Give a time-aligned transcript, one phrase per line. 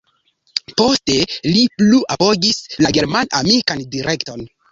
[0.79, 1.17] Poste
[1.49, 4.45] li plu apogis la german-amikan direkton.